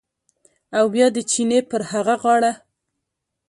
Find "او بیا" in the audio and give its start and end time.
0.77-1.07